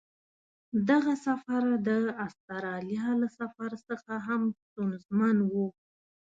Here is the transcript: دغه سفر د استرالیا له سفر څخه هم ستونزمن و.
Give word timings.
دغه 0.89 1.13
سفر 1.27 1.63
د 1.87 1.89
استرالیا 2.25 3.07
له 3.21 3.27
سفر 3.39 3.71
څخه 3.87 4.13
هم 4.27 4.41
ستونزمن 4.63 5.37
و. 5.51 5.53